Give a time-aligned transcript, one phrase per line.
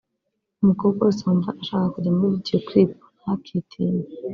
[0.61, 4.05] “Umukobwa wese wumva ashaka kujya muri video clip ntakitinye